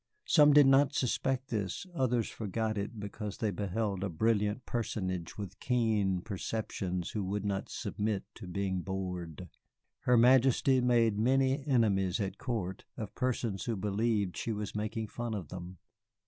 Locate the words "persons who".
13.13-13.75